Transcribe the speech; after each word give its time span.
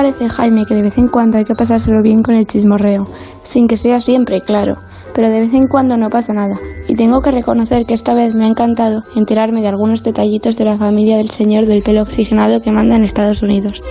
parece, 0.00 0.30
Jaime, 0.30 0.64
que 0.64 0.74
de 0.74 0.80
vez 0.80 0.96
en 0.96 1.08
cuando 1.08 1.36
hay 1.36 1.44
que 1.44 1.54
pasárselo 1.54 2.00
bien 2.00 2.22
con 2.22 2.34
el 2.34 2.46
chismorreo? 2.46 3.04
Sin 3.42 3.68
que 3.68 3.76
sea 3.76 4.00
siempre, 4.00 4.40
claro. 4.40 4.76
Pero 5.14 5.28
de 5.28 5.40
vez 5.40 5.52
en 5.52 5.68
cuando 5.68 5.98
no 5.98 6.08
pasa 6.08 6.32
nada. 6.32 6.58
Y 6.88 6.94
tengo 6.94 7.20
que 7.20 7.30
reconocer 7.30 7.84
que 7.84 7.92
esta 7.92 8.14
vez 8.14 8.34
me 8.34 8.46
ha 8.46 8.48
encantado 8.48 9.02
enterarme 9.14 9.60
de 9.60 9.68
algunos 9.68 10.02
detallitos 10.02 10.56
de 10.56 10.64
la 10.64 10.78
familia 10.78 11.18
del 11.18 11.28
señor 11.28 11.66
del 11.66 11.82
pelo 11.82 12.00
oxigenado 12.00 12.62
que 12.62 12.72
manda 12.72 12.96
en 12.96 13.02
Estados 13.02 13.42
Unidos. 13.42 13.82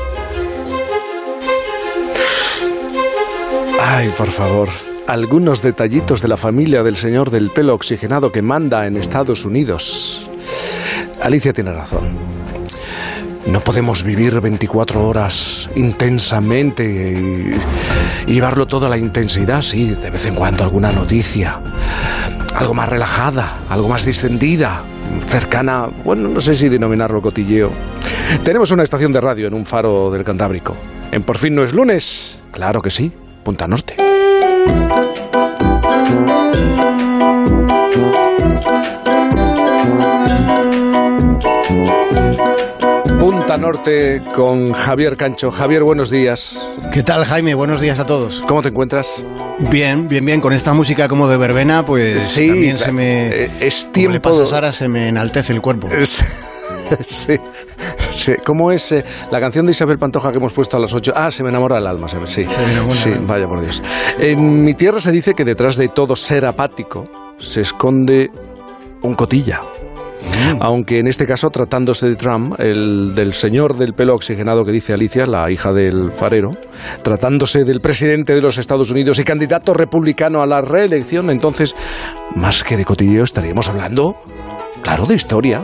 Ay, 3.80 4.10
por 4.18 4.30
favor. 4.30 4.70
Algunos 5.06 5.62
detallitos 5.62 6.24
de 6.24 6.28
la 6.28 6.38
familia 6.38 6.82
del 6.82 6.96
señor 6.96 7.30
del 7.30 7.52
pelo 7.52 7.76
oxigenado 7.76 8.32
que 8.32 8.42
manda 8.42 8.88
en 8.88 8.98
Estados 8.98 9.46
Unidos. 9.46 10.28
Alicia 11.22 11.54
tiene 11.54 11.72
razón. 11.72 12.39
No 13.48 13.62
podemos 13.62 14.04
vivir 14.04 14.40
24 14.40 15.08
horas 15.08 15.70
intensamente 15.76 16.84
y, 16.84 18.32
llevarlo 18.32 18.68
todo 18.68 18.86
a 18.86 18.90
la 18.90 18.98
intensidad, 18.98 19.62
sí, 19.62 19.96
de 19.96 20.10
vez 20.10 20.26
en 20.26 20.36
cuando 20.36 20.64
alguna 20.64 20.92
noticia, 20.92 21.62
algo 22.54 22.74
más 22.74 22.90
relajada, 22.90 23.60
algo 23.70 23.88
más 23.88 24.06
distendida, 24.06 24.84
cercana, 25.28 25.90
bueno, 26.04 26.28
no 26.30 26.42
sé 26.42 26.54
si 26.54 26.70
denominarlo 26.70 27.22
cotilleo. 27.22 27.72
Tenemos 28.44 28.72
una 28.72 28.84
estación 28.84 29.12
de 29.12 29.22
radio 29.22 29.48
en 29.48 29.54
un 29.54 29.66
faro 29.66 30.12
del 30.12 30.24
Cantábrico. 30.24 30.76
En 31.12 31.24
Por 31.24 31.38
fin 31.38 31.56
no 31.56 31.64
es 31.64 31.74
lunes, 31.74 32.42
claro 32.52 32.82
que 32.82 32.92
sí, 32.92 33.12
Punta 33.44 33.68
Norte. 33.68 33.96
Punta 43.20 43.58
Norte 43.58 44.22
con 44.34 44.72
Javier 44.72 45.18
Cancho. 45.18 45.52
Javier, 45.52 45.84
buenos 45.84 46.10
días. 46.10 46.58
¿Qué 46.94 47.04
tal, 47.04 47.26
Jaime? 47.26 47.54
Buenos 47.54 47.82
días 47.82 48.00
a 48.00 48.06
todos. 48.06 48.42
¿Cómo 48.48 48.62
te 48.62 48.70
encuentras? 48.70 49.26
Bien, 49.70 50.08
bien, 50.08 50.26
bien. 50.26 50.40
Con 50.40 50.54
esta 50.54 50.74
música 50.74 51.10
como 51.10 51.28
de 51.28 51.36
verbena, 51.36 51.86
pues 51.86 52.24
sí, 52.24 52.48
también 52.48 52.78
se 52.78 52.94
me... 52.94 53.28
Eh, 53.28 53.52
es 53.60 53.92
tiempo... 53.92 54.14
le 54.14 54.22
pasa 54.22 54.44
a 54.44 54.48
Sara, 54.48 54.72
se 54.72 54.88
me 54.88 55.10
enaltece 55.10 55.52
el 55.52 55.62
cuerpo. 55.62 55.90
Sí, 57.02 57.38
sí. 58.10 58.34
¿Cómo 58.44 58.72
es 58.72 58.92
eh, 58.92 59.06
la 59.30 59.40
canción 59.40 59.64
de 59.68 59.74
Isabel 59.74 60.00
Pantoja 60.00 60.32
que 60.32 60.38
hemos 60.38 60.54
puesto 60.54 60.76
a 60.76 60.80
las 60.80 60.92
8? 60.92 61.14
Ah, 61.16 61.30
se 61.30 61.44
me 61.44 61.50
enamora 61.50 61.78
el 61.78 61.86
alma, 61.86 62.08
sí. 62.08 62.18
Se 62.46 62.58
me 62.66 62.72
enamora 62.72 62.96
sí, 62.96 63.12
vaya 63.28 63.46
por 63.46 63.62
Dios. 63.62 63.84
En 64.18 64.62
mi 64.62 64.74
tierra 64.74 65.00
se 65.00 65.12
dice 65.12 65.36
que 65.36 65.46
detrás 65.46 65.78
de 65.78 65.90
todo 65.90 66.16
ser 66.16 66.46
apático 66.46 67.36
se 67.38 67.62
esconde 67.62 68.32
un 69.04 69.14
cotilla. 69.14 69.62
Mm. 70.22 70.58
Aunque 70.62 71.00
en 71.00 71.08
este 71.08 71.26
caso, 71.26 71.50
tratándose 71.50 72.08
de 72.08 72.16
Trump, 72.16 72.60
el 72.60 73.16
del 73.16 73.34
señor 73.34 73.78
del 73.78 73.94
pelo 73.94 74.16
oxigenado 74.16 74.66
que 74.66 74.72
dice 74.72 74.94
Alicia, 74.94 75.26
la 75.26 75.50
hija 75.52 75.72
del 75.72 76.12
farero, 76.12 76.52
tratándose 77.04 77.64
del 77.64 77.80
presidente 77.82 78.34
de 78.34 78.42
los 78.42 78.58
Estados 78.58 78.92
Unidos 78.92 79.20
y 79.20 79.24
candidato 79.24 79.74
republicano 79.74 80.42
a 80.42 80.46
la 80.46 80.62
reelección, 80.62 81.30
entonces, 81.30 81.76
más 82.36 82.64
que 82.64 82.78
de 82.78 82.86
cotilleo, 82.86 83.24
estaríamos 83.24 83.70
hablando, 83.70 84.16
claro, 84.82 85.06
de 85.06 85.16
historia. 85.16 85.62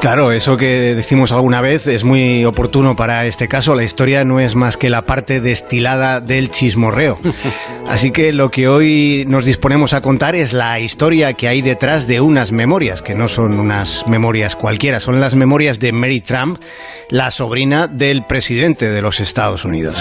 Claro, 0.00 0.30
eso 0.30 0.56
que 0.56 0.94
decimos 0.94 1.32
alguna 1.32 1.60
vez 1.60 1.86
es 1.86 2.04
muy 2.04 2.44
oportuno 2.44 2.96
para 2.96 3.26
este 3.26 3.48
caso. 3.48 3.74
La 3.74 3.82
historia 3.82 4.24
no 4.24 4.38
es 4.40 4.54
más 4.54 4.76
que 4.76 4.90
la 4.90 5.06
parte 5.06 5.40
destilada 5.40 6.20
del 6.20 6.50
chismorreo. 6.50 7.18
Así 7.88 8.10
que 8.10 8.32
lo 8.32 8.50
que 8.50 8.68
hoy 8.68 9.24
nos 9.26 9.44
disponemos 9.44 9.94
a 9.94 10.00
contar 10.00 10.34
es 10.34 10.52
la 10.52 10.78
historia 10.80 11.32
que 11.32 11.48
hay 11.48 11.62
detrás 11.62 12.06
de 12.06 12.20
unas 12.20 12.52
memorias, 12.52 13.00
que 13.00 13.14
no 13.14 13.28
son 13.28 13.58
unas 13.58 14.06
memorias 14.06 14.54
cualquiera, 14.56 15.00
son 15.00 15.20
las 15.20 15.34
memorias 15.34 15.78
de 15.78 15.92
Mary 15.92 16.20
Trump, 16.20 16.60
la 17.08 17.30
sobrina 17.30 17.86
del 17.86 18.24
presidente 18.24 18.90
de 18.90 19.02
los 19.02 19.20
Estados 19.20 19.64
Unidos. 19.64 19.98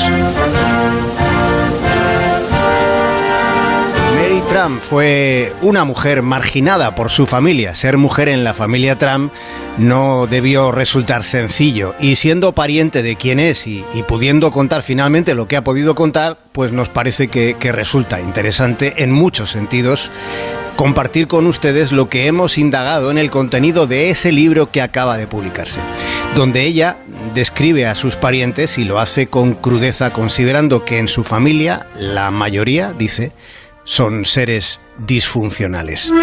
Trump 4.56 4.80
fue 4.80 5.52
una 5.62 5.84
mujer 5.84 6.22
marginada 6.22 6.96
por 6.96 7.12
su 7.12 7.26
familia. 7.26 7.76
Ser 7.76 7.98
mujer 7.98 8.30
en 8.30 8.46
la 8.46 8.54
familia 8.54 8.98
Trump 8.98 9.34
no 9.78 10.28
debió 10.28 10.72
resultar 10.72 11.26
sencillo. 11.26 11.94
Y 12.00 12.16
siendo 12.16 12.54
pariente 12.54 13.04
de 13.04 13.18
quien 13.18 13.42
es 13.42 13.68
y, 13.68 13.84
pudiendo 14.08 14.52
contar 14.52 14.82
finalmente 14.82 15.36
lo 15.36 15.50
que 15.50 15.58
ha 15.58 15.64
podido 15.66 15.94
contar, 15.94 16.38
pues 16.54 16.72
nos 16.72 16.88
parece 16.88 17.28
que, 17.28 17.58
que 17.60 17.74
resulta 17.74 18.22
interesante 18.22 19.04
en 19.04 19.12
muchos 19.12 19.50
sentidos 19.50 20.10
compartir 20.78 21.28
con 21.28 21.48
ustedes 21.48 21.92
lo 21.92 22.08
que 22.08 22.28
hemos 22.28 22.58
indagado 22.58 23.12
en 23.12 23.18
el 23.18 23.32
contenido 23.32 23.88
de 23.88 24.10
ese 24.10 24.32
libro 24.32 24.72
que 24.72 24.82
acaba 24.82 25.18
de 25.18 25.28
publicarse, 25.28 25.82
donde 26.34 26.64
ella 26.64 26.98
describe 27.34 27.88
a 27.88 27.96
sus 27.96 28.16
parientes 28.16 28.78
y 28.78 28.86
lo 28.86 29.00
hace 29.00 29.28
con 29.28 29.54
crudeza 29.54 30.12
considerando 30.12 30.86
que 30.86 31.00
en 31.00 31.08
su 31.08 31.24
familia 31.24 31.88
la 31.98 32.30
mayoría, 32.30 32.94
dice, 32.94 33.32
son 33.86 34.26
seres 34.26 34.82
disfuncionales. 34.98 36.12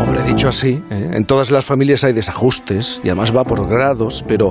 Hombre, 0.00 0.24
dicho 0.24 0.48
así, 0.48 0.82
¿eh? 0.90 1.10
en 1.12 1.24
todas 1.26 1.52
las 1.52 1.64
familias 1.64 2.02
hay 2.02 2.12
desajustes 2.12 3.00
y 3.04 3.08
además 3.08 3.32
va 3.36 3.44
por 3.44 3.68
grados, 3.68 4.24
pero 4.26 4.50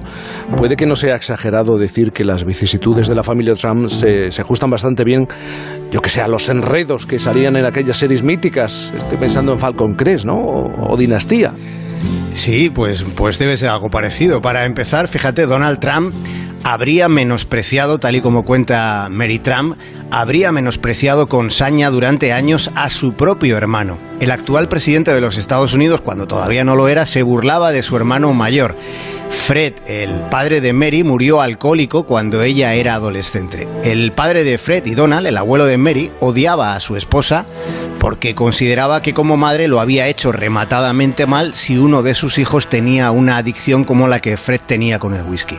puede 0.55 0.77
que 0.77 0.85
no 0.85 0.95
sea 0.95 1.15
exagerado 1.15 1.77
decir 1.77 2.11
que 2.13 2.23
las 2.23 2.45
vicisitudes 2.45 3.07
de 3.07 3.15
la 3.15 3.23
familia 3.23 3.55
Trump 3.55 3.89
se, 3.89 4.29
ajustan 4.39 4.69
bastante 4.69 5.03
bien, 5.03 5.27
yo 5.91 6.01
que 6.01 6.09
sé, 6.09 6.21
a 6.21 6.27
los 6.27 6.47
enredos 6.47 7.05
que 7.05 7.19
salían 7.19 7.57
en 7.57 7.65
aquellas 7.65 7.97
series 7.97 8.23
míticas. 8.23 8.93
Estoy 8.95 9.17
pensando 9.17 9.51
en 9.51 9.59
Falcon 9.59 9.95
Crest, 9.95 10.23
¿no? 10.25 10.37
o 10.37 10.95
Dinastía. 10.95 11.53
Sí, 12.33 12.69
pues, 12.69 13.03
pues 13.15 13.39
debe 13.39 13.57
ser 13.57 13.69
algo 13.69 13.89
parecido. 13.89 14.41
Para 14.41 14.65
empezar, 14.65 15.07
fíjate, 15.07 15.45
Donald 15.45 15.79
Trump 15.79 16.13
habría 16.63 17.09
menospreciado, 17.09 17.99
tal 17.99 18.15
y 18.15 18.21
como 18.21 18.45
cuenta 18.45 19.07
Mary 19.09 19.39
Trump, 19.39 19.77
habría 20.11 20.51
menospreciado 20.51 21.27
con 21.27 21.51
saña 21.51 21.89
durante 21.89 22.33
años 22.33 22.71
a 22.75 22.89
su 22.89 23.13
propio 23.13 23.57
hermano. 23.57 23.97
El 24.19 24.31
actual 24.31 24.67
presidente 24.67 25.13
de 25.13 25.21
los 25.21 25.37
Estados 25.37 25.73
Unidos, 25.73 26.01
cuando 26.01 26.27
todavía 26.27 26.63
no 26.63 26.75
lo 26.75 26.87
era, 26.87 27.05
se 27.05 27.23
burlaba 27.23 27.71
de 27.71 27.83
su 27.83 27.95
hermano 27.95 28.33
mayor. 28.33 28.75
Fred, 29.29 29.73
el 29.87 30.21
padre 30.29 30.59
de 30.59 30.73
Mary, 30.73 31.03
murió 31.03 31.41
alcohólico 31.41 32.03
cuando 32.03 32.41
ella 32.41 32.73
era 32.73 32.95
adolescente. 32.95 33.67
El 33.83 34.11
padre 34.11 34.43
de 34.43 34.57
Fred 34.57 34.85
y 34.85 34.95
Donald, 34.95 35.27
el 35.27 35.37
abuelo 35.37 35.65
de 35.65 35.77
Mary, 35.77 36.11
odiaba 36.19 36.75
a 36.75 36.79
su 36.79 36.95
esposa 36.95 37.45
porque 37.99 38.33
consideraba 38.33 39.01
que 39.01 39.13
como 39.13 39.37
madre 39.37 39.67
lo 39.67 39.79
había 39.79 40.07
hecho 40.07 40.31
rematadamente 40.31 41.27
mal 41.27 41.53
si 41.53 41.77
uno 41.77 42.01
de 42.01 42.15
sus 42.15 42.37
hijos 42.37 42.69
tenía 42.69 43.11
una 43.11 43.37
adicción 43.37 43.83
como 43.83 44.07
la 44.07 44.19
que 44.19 44.37
Fred 44.37 44.61
tenía 44.65 44.97
con 44.99 45.13
el 45.13 45.23
whisky. 45.23 45.57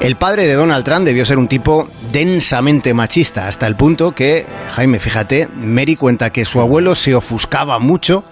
El 0.00 0.16
padre 0.16 0.46
de 0.46 0.54
Donald 0.54 0.84
Trump 0.84 1.04
debió 1.04 1.26
ser 1.26 1.36
un 1.36 1.46
tipo 1.46 1.90
densamente 2.10 2.94
machista, 2.94 3.46
hasta 3.46 3.66
el 3.66 3.76
punto 3.76 4.14
que, 4.14 4.46
Jaime, 4.72 4.98
fíjate, 4.98 5.48
Mary 5.54 5.94
cuenta 5.94 6.30
que 6.30 6.46
su 6.46 6.60
abuelo 6.60 6.94
se 6.94 7.14
ofuscaba 7.14 7.78
mucho 7.78 8.24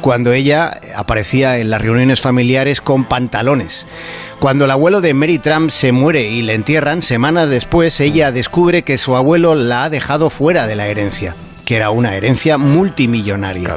cuando 0.00 0.32
ella 0.32 0.80
aparecía 0.96 1.58
en 1.58 1.68
las 1.68 1.82
reuniones 1.82 2.20
familiares 2.20 2.80
con 2.80 3.04
pantalones. 3.04 3.88
Cuando 4.38 4.64
el 4.64 4.70
abuelo 4.70 5.00
de 5.00 5.12
Mary 5.12 5.38
Trump 5.38 5.70
se 5.70 5.92
muere 5.92 6.30
y 6.30 6.42
le 6.42 6.54
entierran, 6.54 7.02
semanas 7.02 7.50
después 7.50 8.00
ella 8.00 8.32
descubre 8.32 8.82
que 8.82 8.96
su 8.96 9.16
abuelo 9.16 9.56
la 9.56 9.84
ha 9.84 9.90
dejado 9.90 10.30
fuera 10.30 10.66
de 10.68 10.76
la 10.76 10.86
herencia, 10.86 11.34
que 11.70 11.76
era 11.76 11.90
una 11.90 12.16
herencia 12.16 12.58
multimillonaria 12.58 13.76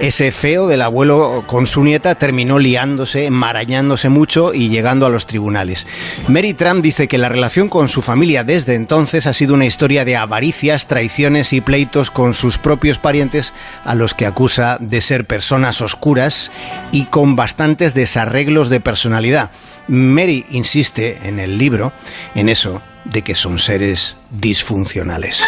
ese 0.00 0.30
feo 0.30 0.68
del 0.68 0.82
abuelo 0.82 1.42
con 1.46 1.66
su 1.66 1.82
nieta 1.82 2.14
terminó 2.14 2.60
liándose, 2.60 3.26
enmarañándose 3.26 4.08
mucho 4.08 4.54
y 4.54 4.68
llegando 4.68 5.06
a 5.06 5.10
los 5.10 5.26
tribunales. 5.26 5.88
Mary 6.28 6.54
Trump 6.54 6.82
dice 6.82 7.08
que 7.08 7.18
la 7.18 7.28
relación 7.28 7.68
con 7.68 7.88
su 7.88 8.00
familia 8.00 8.44
desde 8.44 8.76
entonces 8.76 9.26
ha 9.26 9.32
sido 9.32 9.54
una 9.54 9.66
historia 9.66 10.04
de 10.04 10.14
avaricias, 10.14 10.86
traiciones 10.86 11.52
y 11.52 11.60
pleitos 11.60 12.12
con 12.12 12.34
sus 12.34 12.58
propios 12.58 12.98
parientes 12.98 13.52
a 13.84 13.96
los 13.96 14.14
que 14.14 14.26
acusa 14.26 14.76
de 14.78 15.00
ser 15.00 15.24
personas 15.24 15.80
oscuras 15.80 16.52
y 16.92 17.06
con 17.06 17.34
bastantes 17.34 17.92
desarreglos 17.94 18.70
de 18.70 18.78
personalidad. 18.78 19.50
Mary 19.88 20.46
insiste 20.50 21.18
en 21.24 21.40
el 21.40 21.58
libro 21.58 21.92
en 22.36 22.48
eso 22.48 22.82
de 23.04 23.22
que 23.22 23.34
son 23.34 23.58
seres 23.58 24.16
disfuncionales. 24.30 25.42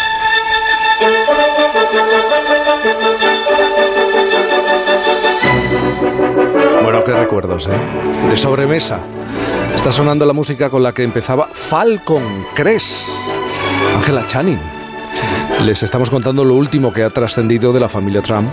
Qué 7.04 7.12
recuerdos, 7.12 7.66
¿eh? 7.66 8.28
De 8.28 8.36
sobremesa. 8.36 9.00
Está 9.74 9.92
sonando 9.92 10.26
la 10.26 10.32
música 10.32 10.68
con 10.68 10.82
la 10.82 10.92
que 10.92 11.02
empezaba 11.02 11.48
Falcon 11.52 12.46
Crest. 12.54 13.08
Ángela 13.96 14.26
Channing. 14.26 14.79
Les 15.64 15.82
estamos 15.82 16.08
contando 16.08 16.42
lo 16.42 16.54
último 16.54 16.90
que 16.90 17.02
ha 17.02 17.10
trascendido 17.10 17.72
de 17.72 17.80
la 17.80 17.88
familia 17.88 18.22
Trump, 18.22 18.50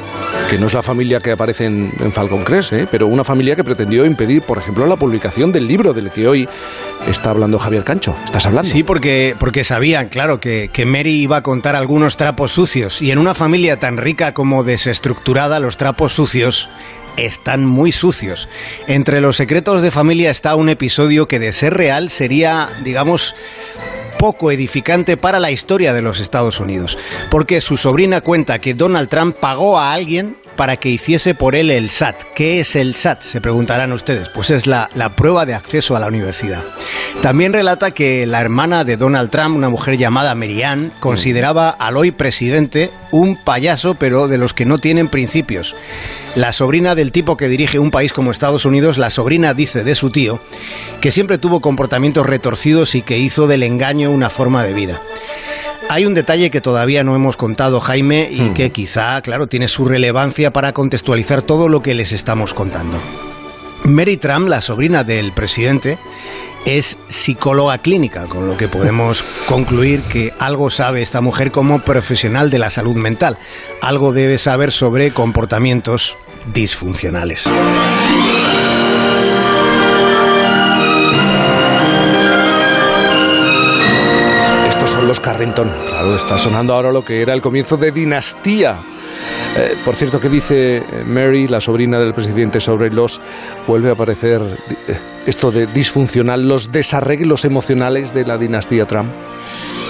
que 0.50 0.58
no 0.58 0.68
es 0.68 0.74
la 0.74 0.84
familia 0.84 1.22
que 1.22 1.32
aparece 1.32 1.66
en, 1.66 2.12
Falcon 2.12 2.44
Crest, 2.44 2.74
¿eh? 2.74 2.88
pero 2.92 3.08
una 3.08 3.24
familia 3.24 3.56
que 3.56 3.64
pretendió 3.64 4.06
impedir, 4.06 4.42
por 4.42 4.58
ejemplo, 4.58 4.86
la 4.86 4.98
publicación 4.98 5.54
del 5.54 5.68
libro 5.68 5.94
del 5.94 6.12
que 6.12 6.28
hoy 6.28 6.50
está 7.08 7.30
hablando 7.30 7.60
Javier 7.60 7.86
Cancho. 7.86 8.14
¿Estás 8.26 8.46
hablando? 8.46 8.70
Sí, 8.70 8.84
porque, 8.84 9.36
porque 9.40 9.64
sabían, 9.64 10.10
claro, 10.10 10.42
que, 10.42 10.70
que 10.72 10.86
Mary 10.86 11.22
iba 11.22 11.38
a 11.38 11.44
contar 11.44 11.78
algunos 11.78 12.18
trapos 12.18 12.52
sucios. 12.52 13.02
Y 13.02 13.12
en 13.12 13.20
una 13.20 13.34
familia 13.34 13.80
tan 13.80 13.98
rica 13.98 14.34
como 14.34 14.66
desestructurada, 14.66 15.62
los 15.62 15.78
trapos 15.78 16.14
sucios 16.14 16.70
están 17.18 17.66
muy 17.66 17.92
sucios. 17.92 18.48
Entre 18.88 19.22
los 19.22 19.36
secretos 19.36 19.82
de 19.82 19.92
familia 19.92 20.30
está 20.30 20.56
un 20.56 20.70
episodio 20.70 21.28
que 21.28 21.40
de 21.40 21.52
ser 21.52 21.74
real 21.74 22.10
sería, 22.10 22.70
digamos, 22.84 23.36
poco 24.18 24.52
edificante 24.52 25.18
para 25.18 25.40
la 25.40 25.52
historia 25.52 25.94
de 25.94 26.02
los 26.02 26.20
Estados 26.20 26.60
Unidos, 26.60 26.98
porque 27.30 27.62
su 27.62 27.78
sobrina 27.78 28.22
cuenta 28.22 28.60
que 28.60 28.74
Donald 28.74 29.10
Trump 29.10 29.36
pagó 29.36 29.78
a 29.80 29.94
alguien 29.94 30.38
para 30.58 30.76
que 30.76 30.90
hiciese 30.90 31.36
por 31.36 31.56
él 31.56 31.72
el 31.72 31.90
SAT. 31.90 32.16
¿Qué 32.36 32.60
es 32.60 32.76
el 32.76 32.96
SAT? 32.96 33.22
Se 33.22 33.40
preguntarán 33.40 33.94
ustedes. 33.94 34.28
Pues 34.28 34.50
es 34.50 34.68
la, 34.68 34.90
la, 34.96 35.16
prueba 35.16 35.46
de 35.46 35.54
acceso 35.54 35.96
a 35.96 36.00
la 36.02 36.08
universidad. 36.08 36.66
También 37.22 37.54
relata 37.54 37.92
que 37.92 38.26
la 38.28 38.42
hermana 38.42 38.84
de 38.84 38.98
Donald 38.98 39.30
Trump, 39.30 39.56
una 39.56 39.70
mujer 39.70 39.98
llamada 39.98 40.36
Marianne, 40.36 40.92
consideraba 41.00 41.70
al 41.70 41.96
hoy 41.96 42.12
presidente 42.12 42.92
un 43.12 43.38
payaso, 43.38 43.96
pero 43.96 44.28
de 44.28 44.38
los 44.38 44.54
que 44.54 44.66
no 44.66 44.80
tienen 44.80 45.08
principios. 45.08 45.76
La 46.36 46.52
sobrina 46.52 46.94
del 46.94 47.12
tipo 47.12 47.38
que 47.38 47.48
dirige 47.48 47.80
un 47.80 47.92
país 47.92 48.14
como 48.14 48.32
Estados 48.32 48.66
Unidos, 48.66 48.98
la 48.98 49.10
sobrina 49.10 49.54
dice 49.54 49.84
de 49.84 49.96
su 49.96 50.12
tío, 50.12 50.40
que 51.02 51.12
siempre 51.12 51.38
tuvo 51.38 51.62
comportamientos 51.62 52.26
retorcidos 52.26 52.96
y 52.96 53.02
que 53.02 53.18
hizo 53.18 53.48
del 53.48 53.64
engaño 53.64 54.12
una 54.12 54.30
forma 54.30 54.64
de 54.64 54.74
vida. 54.74 55.02
Hay 55.90 56.06
un 56.06 56.14
detalle 56.14 56.52
que 56.52 56.62
todavía 56.62 57.04
no 57.04 57.16
hemos 57.16 57.38
contado, 57.38 57.80
Jaime, 57.80 58.30
y 58.32 58.50
que 58.52 58.72
quizá, 58.72 59.22
claro, 59.22 59.48
tiene 59.48 59.68
su 59.68 59.86
relevancia 59.86 60.52
para 60.52 60.74
contextualizar 60.74 61.42
todo 61.42 61.70
lo 61.70 61.82
que 61.82 61.94
les 61.94 62.12
estamos 62.12 62.54
contando. 62.54 63.02
Mary 63.86 64.18
Trump, 64.18 64.50
la 64.50 64.62
sobrina 64.62 65.04
del 65.04 65.32
presidente, 65.32 65.98
es 66.66 66.98
psicóloga 67.08 67.78
clínica, 67.78 68.28
con 68.28 68.48
lo 68.48 68.58
que 68.58 68.68
podemos 68.68 69.24
concluir 69.48 70.02
que 70.02 70.34
algo 70.40 70.70
sabe 70.70 71.02
esta 71.02 71.22
mujer 71.22 71.52
como 71.52 71.80
profesional 71.80 72.50
de 72.50 72.60
la 72.60 72.70
salud 72.70 72.96
mental. 72.96 73.38
Algo 73.82 74.12
debe 74.12 74.38
saber 74.38 74.72
sobre 74.72 75.12
comportamientos 75.12 76.18
disfuncionales. 76.54 77.50
Son 85.08 85.10
los 85.10 85.20
Carrington. 85.22 85.72
Claro, 85.88 86.16
está 86.16 86.38
sonando 86.38 86.74
ahora 86.74 86.92
lo 86.92 87.04
que 87.04 87.22
era 87.22 87.34
el 87.34 87.42
comienzo 87.42 87.78
de 87.78 87.92
dinastía. 87.92 88.78
Eh, 89.58 89.76
por 89.86 89.96
cierto, 89.96 90.20
¿qué 90.20 90.28
dice 90.28 90.84
Mary, 91.06 91.48
la 91.48 91.62
sobrina 91.62 91.98
del 91.98 92.14
presidente, 92.14 92.60
sobre 92.60 92.90
los... 92.90 93.22
vuelve 93.68 93.90
a 93.90 93.94
aparecer 93.94 94.42
eh, 94.88 95.00
esto 95.26 95.52
de 95.52 95.66
disfuncional, 95.68 96.48
los 96.48 96.72
desarreglos 96.72 97.46
emocionales 97.46 98.14
de 98.14 98.26
la 98.26 98.38
dinastía 98.38 98.86
Trump? 98.86 99.10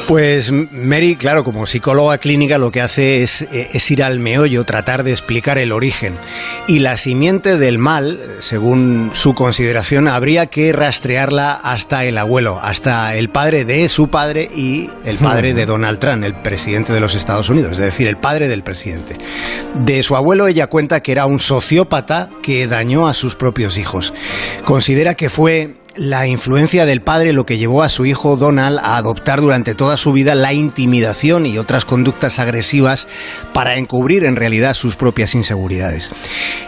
Pues 0.07 0.53
Mary, 0.53 1.17
claro, 1.17 1.43
como 1.43 1.67
psicóloga 1.67 2.17
clínica 2.17 2.57
lo 2.57 2.71
que 2.71 2.79
hace 2.79 3.23
es, 3.23 3.41
es, 3.51 3.91
ir 3.91 4.01
al 4.01 4.21
meollo, 4.21 4.63
tratar 4.63 5.03
de 5.03 5.11
explicar 5.11 5.57
el 5.57 5.73
origen. 5.73 6.17
Y 6.65 6.79
la 6.79 6.95
simiente 6.95 7.57
del 7.57 7.77
mal, 7.77 8.17
según 8.39 9.11
su 9.13 9.35
consideración, 9.35 10.07
habría 10.07 10.45
que 10.45 10.71
rastrearla 10.71 11.51
hasta 11.51 12.05
el 12.05 12.17
abuelo, 12.17 12.57
hasta 12.63 13.17
el 13.17 13.29
padre 13.29 13.65
de 13.65 13.89
su 13.89 14.07
padre 14.07 14.49
y 14.55 14.89
el 15.03 15.17
padre 15.17 15.53
de 15.53 15.65
Donald 15.65 15.99
Trump, 15.99 16.23
el 16.23 16.41
presidente 16.41 16.93
de 16.93 17.01
los 17.01 17.13
Estados 17.13 17.49
Unidos, 17.49 17.73
es 17.73 17.79
decir, 17.79 18.07
el 18.07 18.17
padre 18.17 18.47
del 18.47 18.63
presidente. 18.63 19.17
De 19.75 20.03
su 20.03 20.15
abuelo 20.15 20.47
ella 20.47 20.67
cuenta 20.67 21.01
que 21.01 21.11
era 21.11 21.25
un 21.25 21.41
sociópata 21.41 22.29
que 22.41 22.65
dañó 22.67 23.09
a 23.09 23.13
sus 23.13 23.35
propios 23.35 23.77
hijos. 23.77 24.13
Considera 24.63 25.15
que 25.15 25.29
fue 25.29 25.75
la 25.97 26.27
influencia 26.27 26.85
del 26.85 27.01
padre 27.01 27.33
lo 27.33 27.45
que 27.45 27.57
llevó 27.57 27.83
a 27.83 27.89
su 27.89 28.05
hijo 28.05 28.37
Donald 28.37 28.79
a 28.79 28.97
adoptar 28.97 29.41
durante 29.41 29.75
toda 29.75 29.97
su 29.97 30.11
vida 30.11 30.35
la 30.35 30.53
intimidación 30.53 31.45
y 31.45 31.57
otras 31.57 31.85
conductas 31.85 32.39
agresivas 32.39 33.07
para 33.53 33.75
encubrir 33.75 34.25
en 34.25 34.35
realidad 34.35 34.73
sus 34.73 34.95
propias 34.95 35.35
inseguridades. 35.35 36.11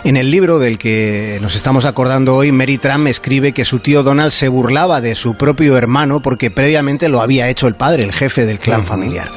En 0.04 0.18
el 0.18 0.32
libro 0.32 0.60
del 0.60 0.78
que 0.78 1.38
nos 1.42 1.56
estamos 1.56 1.86
acordando 1.86 2.36
hoy, 2.36 2.52
Mary 2.52 2.78
Trump 2.78 3.08
escribe 3.08 3.52
que 3.52 3.66
su 3.66 3.80
tío 3.80 4.04
Donald 4.04 4.32
se 4.32 4.48
burlaba 4.48 5.02
de 5.02 5.16
su 5.16 5.36
propio 5.36 5.78
hermano 5.78 6.22
porque 6.22 6.52
previamente 6.52 7.10
lo 7.10 7.22
había 7.22 7.50
hecho 7.50 7.68
el 7.68 7.76
padre, 7.76 8.04
el 8.04 8.12
jefe 8.12 8.46
del 8.46 8.60
clan 8.60 8.86
familiar. 8.86 9.32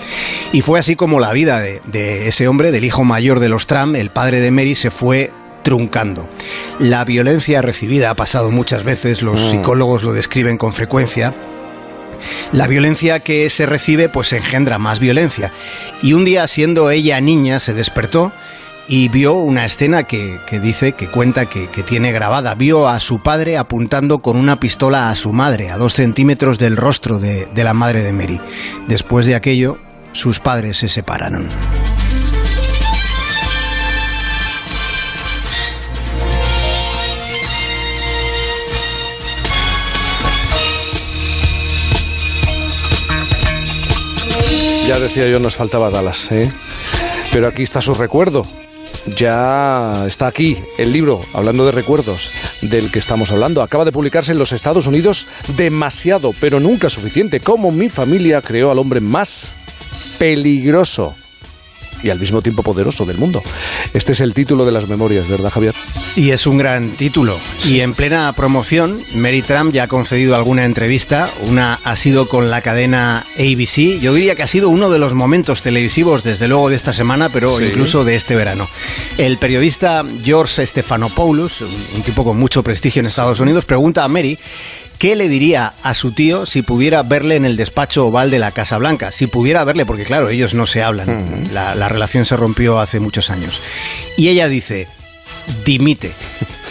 Y 0.53 0.63
fue 0.63 0.81
así 0.81 0.97
como 0.97 1.21
la 1.21 1.33
vida 1.33 1.61
de, 1.61 1.83
de 1.87 2.29
ese 2.29 2.49
hombre, 2.49 2.73
del 2.73 2.85
hijo 2.85 3.05
mayor 3.05 3.41
de 3.41 3.49
los 3.49 3.67
Trump, 3.67 3.97
el 3.97 4.11
padre 4.11 4.41
de 4.41 4.51
Mary, 4.51 4.75
se 4.75 4.91
fue 4.91 5.33
truncando. 5.63 6.29
La 6.79 7.05
violencia 7.05 7.63
recibida 7.63 8.11
ha 8.11 8.15
pasado 8.15 8.51
muchas 8.51 8.85
veces, 8.85 9.23
los 9.23 9.41
mm. 9.41 9.51
psicólogos 9.51 10.03
lo 10.03 10.13
describen 10.13 10.57
con 10.57 10.73
frecuencia, 10.73 11.35
la 12.53 12.69
violencia 12.69 13.21
que 13.21 13.49
se 13.51 13.67
recibe 13.67 14.09
pues 14.09 14.33
engendra 14.33 14.79
más 14.79 15.01
violencia. 15.01 15.53
Y 16.03 16.13
un 16.13 16.25
día 16.25 16.47
siendo 16.47 16.91
ella 16.91 17.21
niña 17.21 17.59
se 17.61 17.75
despertó 17.75 18.33
y 18.89 19.09
vio 19.09 19.35
una 19.35 19.65
escena 19.65 20.05
que, 20.05 20.39
dice, 20.63 20.93
que 20.93 21.09
cuenta 21.09 21.47
que, 21.47 21.67
tiene 21.83 22.13
grabada. 22.13 22.55
Vio 22.55 22.89
a 22.89 23.01
su 23.01 23.23
padre 23.23 23.57
apuntando 23.57 24.19
con 24.19 24.37
una 24.37 24.61
pistola 24.61 25.11
a 25.11 25.17
su 25.17 25.33
madre, 25.33 25.71
a 25.71 25.79
dos 25.79 25.95
centímetros 25.95 26.59
del 26.59 26.77
rostro 26.77 27.19
de 27.19 27.49
la 27.55 27.75
madre 27.75 28.03
de 28.03 28.13
Mary. 28.13 28.41
Después 28.89 29.27
de 29.27 29.35
aquello, 29.35 29.79
sus 30.13 30.41
padres 30.41 30.77
se 30.77 30.89
separaron. 30.89 31.49
Yo, 45.15 45.39
nos 45.39 45.57
faltaba 45.57 45.91
Dallas, 45.91 46.33
¿eh? 46.33 46.51
Pero 47.33 47.47
aquí 47.47 47.63
está 47.63 47.81
su 47.81 47.95
recuerdo. 47.95 48.47
Ya 49.17 50.07
está 50.07 50.27
aquí 50.27 50.59
el 50.79 50.93
libro, 50.93 51.21
hablando 51.35 51.67
de 51.67 51.73
recuerdos, 51.73 52.31
del 52.63 52.91
que 52.91 53.01
estamos 53.01 53.31
hablando. 53.31 53.63
Acaba 53.63 53.85
de 53.85 53.93
publicarse 53.93 54.33
en 54.33 54.39
los 54.39 54.53
Estados 54.53 54.87
Unidos 54.87 55.27
demasiado, 55.57 56.33
pero 56.41 56.61
nunca 56.61 56.89
suficiente. 56.89 57.41
Como 57.41 57.73
mi 57.73 57.89
familia 57.89 58.41
creó 58.41 58.71
al 58.71 58.79
hombre 58.79 59.01
más 59.01 59.47
peligroso 60.19 61.15
y 62.03 62.11
al 62.11 62.19
mismo 62.19 62.43
tiempo 62.43 62.63
poderoso 62.63 63.05
del 63.05 63.19
mundo. 63.19 63.43
Este 63.95 64.13
es 64.13 64.21
el 64.21 64.35
título 64.35 64.65
de 64.65 64.73
las 64.73 64.89
memorias, 64.89 65.29
¿verdad, 65.29 65.51
Javier? 65.51 65.75
Y 66.17 66.31
es 66.31 66.47
un 66.47 66.59
gran 66.59 66.93
título. 66.93 67.39
Y 67.65 67.81
en 67.81 67.95
plena 67.95 68.33
promoción, 68.33 69.03
Mary 69.15 69.43
Trump 69.43 69.73
ya 69.73 69.85
ha 69.85 69.89
concedido 69.89 70.35
alguna 70.35 70.65
entrevista. 70.65 71.31
Una 71.49 71.79
ha 71.85 71.97
sido 71.97 72.29
con 72.29 72.51
la 72.51 72.61
cadena 72.61 73.25
ABC. 73.39 74.01
Yo 74.01 74.15
diría 74.15 74.35
que 74.35 74.43
ha 74.43 74.47
sido 74.47 74.69
uno 74.69 74.91
de 74.91 74.99
los 74.99 75.15
momentos 75.15 75.63
televisivos, 75.63 76.25
desde 76.25 76.49
luego, 76.49 76.69
de 76.69 76.77
esta 76.77 76.93
semana, 76.93 77.29
pero 77.29 77.61
incluso 77.61 78.05
de 78.05 78.17
este 78.17 78.35
verano. 78.35 78.69
El 79.19 79.39
periodista 79.39 80.05
George 80.25 80.67
Stephanopoulos, 80.67 81.61
un 81.95 82.03
tipo 82.03 82.25
con 82.25 82.39
mucho 82.39 82.63
prestigio 82.63 83.01
en 83.01 83.07
Estados 83.07 83.41
Unidos, 83.41 83.65
pregunta 83.65 84.05
a 84.05 84.09
Mary 84.09 84.39
¿Qué 85.03 85.17
le 85.17 85.29
diría 85.29 85.73
a 85.83 85.95
su 85.95 86.13
tío 86.13 86.47
si 86.47 86.63
pudiera 86.63 87.03
verle 87.03 87.35
en 87.35 87.45
el 87.45 87.57
despacho 87.57 88.07
oval 88.07 88.31
de 88.31 88.39
la 88.39 88.53
Casa 88.53 88.79
Blanca? 88.79 89.11
Si 89.11 89.27
pudiera 89.27 89.65
verle, 89.65 89.85
porque 89.85 90.05
claro, 90.05 90.29
ellos 90.29 90.55
no 90.55 90.65
se 90.65 90.81
hablan. 90.81 91.49
la, 91.53 91.75
la 91.75 91.89
relación 91.89 92.25
se 92.25 92.37
rompió 92.37 92.79
hace 92.79 93.01
muchos 93.01 93.29
años. 93.29 93.61
Y 94.17 94.29
ella 94.29 94.47
dice, 94.47 94.87
dimite. 95.65 96.13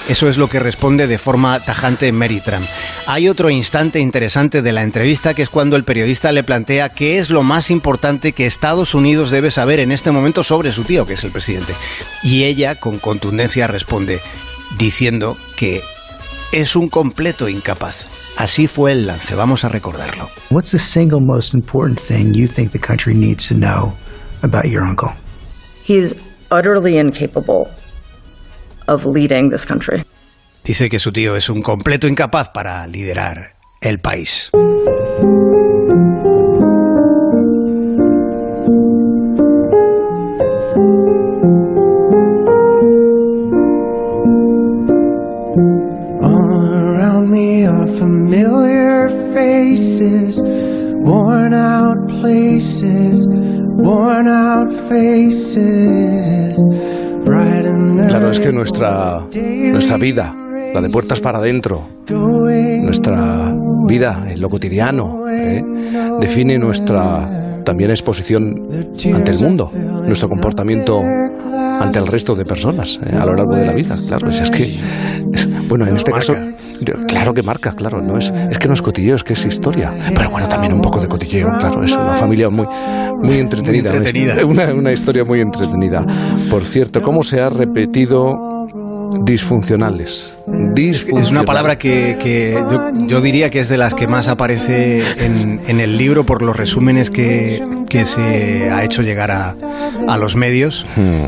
Eso 0.08 0.30
es 0.30 0.38
lo 0.38 0.48
que 0.48 0.62
responde 0.62 1.08
de 1.08 1.18
forma 1.18 1.60
tajante 1.60 2.14
Mary 2.14 2.40
Trump. 2.40 2.66
Hay 3.06 3.28
otro 3.28 3.50
instante 3.50 4.00
interesante 4.00 4.62
de 4.62 4.72
la 4.72 4.84
entrevista 4.84 5.34
que 5.34 5.42
es 5.42 5.50
cuando 5.50 5.76
el 5.76 5.84
periodista 5.84 6.32
le 6.32 6.44
plantea 6.44 6.88
qué 6.88 7.20
es 7.20 7.32
lo 7.32 7.44
más 7.44 7.70
importante 7.70 8.32
que 8.32 8.46
Estados 8.46 8.96
Unidos 8.96 9.32
debe 9.32 9.52
saber 9.52 9.82
en 9.82 9.92
este 9.92 10.12
momento 10.12 10.46
sobre 10.46 10.72
su 10.72 10.86
tío, 10.86 11.06
que 11.06 11.16
es 11.16 11.24
el 11.26 11.32
presidente. 11.32 11.74
Y 12.24 12.46
ella 12.46 12.76
con 12.76 12.98
contundencia 12.98 13.68
responde 13.68 14.22
diciendo 14.78 15.36
que 15.58 15.84
es 16.52 16.76
un 16.76 16.90
completo 16.90 17.48
incapaz. 17.48 18.08
Así 18.38 18.68
fue 18.68 18.92
el 18.92 19.08
lance, 19.08 19.36
vamos 19.36 19.64
a 19.64 19.70
recordarlo. 19.70 20.30
What's 20.50 20.72
the 20.72 20.80
single 20.80 21.22
most 21.22 21.54
important 21.54 22.00
thing 22.00 22.34
you 22.34 22.48
think 22.48 22.72
the 22.72 22.80
country 22.80 23.14
needs 23.14 23.48
to 23.48 23.56
know 23.56 23.94
about 24.42 24.66
your 24.66 24.84
uncle? 24.84 25.12
He's 25.86 26.16
utterly 26.52 26.98
incapable 26.98 27.70
of 28.88 29.06
leading 29.06 29.50
this 29.50 29.66
country. 29.66 30.04
Dice 30.64 30.90
que 30.90 31.00
su 31.00 31.12
tío 31.12 31.36
es 31.36 31.50
un 31.50 31.62
completo 31.62 32.08
incapaz 32.08 32.50
para 32.50 32.86
liderar 32.88 33.56
el 33.82 34.00
país. 34.00 34.52
Es 58.32 58.40
que 58.40 58.52
nuestra, 58.52 59.26
nuestra 59.34 59.98
vida, 59.98 60.36
la 60.74 60.82
de 60.82 60.90
puertas 60.90 61.20
para 61.20 61.40
adentro, 61.40 61.84
nuestra 62.10 63.54
vida 63.88 64.26
en 64.28 64.40
lo 64.40 64.50
cotidiano, 64.50 65.30
¿eh? 65.30 65.62
define 66.20 66.58
nuestra 66.58 67.62
también 67.64 67.90
exposición 67.90 68.70
ante 69.14 69.32
el 69.32 69.40
mundo, 69.40 69.70
nuestro 70.08 70.30
comportamiento 70.30 71.02
ante 71.02 72.00
el 72.00 72.08
resto 72.08 72.36
de 72.36 72.46
personas 72.46 73.00
eh, 73.04 73.16
a 73.16 73.26
lo 73.26 73.36
largo 73.36 73.56
de 73.56 73.66
la 73.66 73.74
vida. 73.74 73.96
Claro, 74.08 74.30
es, 74.30 74.42
es 74.42 74.52
que, 74.52 74.76
bueno, 75.68 75.86
en 75.88 75.96
este 75.96 76.12
caso, 76.12 76.34
claro 77.08 77.34
que 77.34 77.44
marca, 77.44 77.74
claro, 77.74 78.02
no 78.02 78.18
es, 78.18 78.32
es 78.50 78.58
que 78.58 78.68
no 78.68 78.74
es 78.74 78.82
cotilleo, 78.82 79.16
es 79.16 79.24
que 79.24 79.34
es 79.34 79.46
historia. 79.46 79.92
Pero 80.16 80.30
bueno, 80.30 80.48
también 80.48 80.74
un 80.74 80.82
poco 80.82 81.00
de 81.00 81.08
cotilleo, 81.08 81.48
claro, 81.58 81.84
es 81.84 81.94
una 81.94 82.16
familia 82.16 82.50
muy, 82.50 82.68
muy 83.22 83.40
entretenida. 83.40 83.92
Una, 84.46 84.74
una 84.74 84.92
historia 84.92 85.24
muy 85.24 85.42
entretenida. 85.42 86.06
Por 86.50 86.66
cierto, 86.66 87.02
¿cómo 87.02 87.24
se 87.24 87.40
ha 87.40 87.50
repetido 87.50 88.52
disfuncionales. 89.24 90.34
Es 90.78 91.32
una 91.32 91.44
palabra 91.44 91.78
que, 91.78 92.58
yo, 93.08 93.22
diría 93.22 93.50
que 93.50 93.60
es 93.60 93.70
de 93.70 93.78
las 93.78 93.94
que 93.94 94.08
más 94.08 94.28
aparece 94.28 95.04
en, 95.20 95.80
el 95.80 95.98
libro 95.98 96.26
por 96.26 96.42
los 96.42 96.56
resúmenes 96.56 97.10
que, 97.10 97.62
se 98.06 98.70
ha 98.70 98.84
hecho 98.84 99.02
llegar 99.02 99.32
a, 99.32 100.18
los 100.18 100.36
medios. 100.36 100.86
Hmm. 100.96 101.26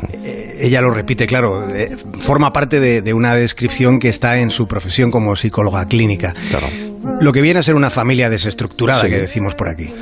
Ella 0.63 0.79
lo 0.79 0.91
repite, 0.91 1.27
claro, 1.27 1.67
eh, 1.75 1.91
forma 2.22 2.53
parte 2.53 2.79
de, 2.79 3.13
una 3.13 3.36
descripción 3.36 4.00
que 4.00 4.08
está 4.08 4.38
en 4.38 4.50
su 4.50 4.65
profesión 4.65 5.12
como 5.12 5.36
psicóloga 5.36 5.86
clínica. 5.89 6.34
Lo 7.20 7.34
que 7.34 7.41
viene 7.41 7.60
a 7.60 7.63
ser 7.63 7.75
una 7.75 7.89
familia 7.89 8.29
desestructurada, 8.29 9.10
que 9.10 9.17
decimos 9.17 9.55
por 9.55 9.67
aquí. 9.67 9.93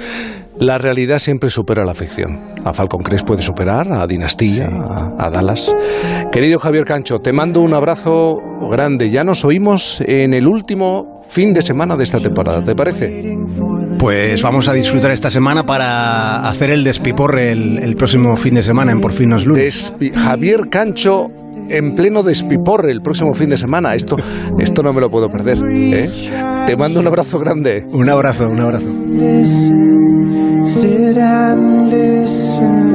La 0.62 0.78
realidad 0.78 1.18
siempre 1.18 1.50
supera 1.50 1.84
la 1.84 1.96
ficción. 1.96 2.40
A 2.64 2.72
Falcon 2.72 3.02
Crest 3.02 3.26
puede 3.26 3.42
superar, 3.42 3.92
a 3.92 4.06
Dinastía, 4.06 4.70
a, 5.18 5.32
Dallas. 5.32 5.76
Querido 6.32 6.60
Javier 6.60 6.86
Cancho, 6.86 7.18
te 7.18 7.34
mando 7.34 7.62
un 7.62 7.74
abrazo 7.74 8.38
grande. 8.70 9.10
Ya 9.10 9.24
nos 9.24 9.44
oímos 9.44 10.04
en 10.06 10.36
el 10.36 10.46
último 10.46 11.24
fin 11.28 11.56
de 11.56 11.64
semana 11.64 11.98
de 11.98 12.04
esta 12.04 12.20
temporada, 12.20 12.62
¿te 12.62 12.76
parece? 12.76 13.40
Pues 13.98 14.40
vamos 14.44 14.70
a 14.70 14.74
disfrutar 14.74 15.10
esta 15.10 15.32
semana 15.32 15.64
para 15.64 16.48
hacer 16.48 16.70
el 16.70 16.84
despiporre 16.84 17.54
el, 17.54 17.96
próximo 17.96 18.38
fin 18.38 18.54
de 18.54 18.62
semana 18.62 18.92
en 18.92 19.02
Por 19.02 19.14
fin 19.14 19.30
nos 19.30 19.48
lunes. 19.48 19.92
Javier 20.14 20.70
Cancho 20.70 21.26
en 21.70 21.96
pleno 21.96 22.22
despiporre 22.22 22.92
el 22.92 23.02
próximo 23.02 23.34
fin 23.34 23.50
de 23.50 23.58
semana. 23.58 23.96
Esto, 23.96 24.16
esto 24.60 24.84
no 24.84 24.94
me 24.94 25.02
lo 25.02 25.10
puedo 25.10 25.28
perder. 25.28 25.58
¿eh? 25.72 26.12
Te 26.68 26.78
mando 26.78 27.00
un 27.00 27.08
abrazo 27.08 27.40
grande. 27.40 27.84
Un 27.94 28.10
abrazo, 28.10 28.48
un 28.48 28.60
abrazo. 28.60 28.86
Sit 30.64 31.18
and 31.18 31.90
listen. 31.90 32.92